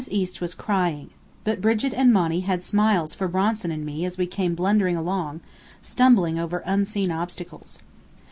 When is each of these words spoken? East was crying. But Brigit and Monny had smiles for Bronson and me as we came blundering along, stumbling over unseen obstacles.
East 0.09 0.41
was 0.41 0.55
crying. 0.55 1.11
But 1.43 1.61
Brigit 1.61 1.93
and 1.93 2.11
Monny 2.11 2.39
had 2.39 2.63
smiles 2.63 3.13
for 3.13 3.27
Bronson 3.27 3.69
and 3.69 3.85
me 3.85 4.03
as 4.03 4.17
we 4.17 4.25
came 4.25 4.55
blundering 4.55 4.97
along, 4.97 5.41
stumbling 5.83 6.39
over 6.39 6.63
unseen 6.65 7.11
obstacles. 7.11 7.77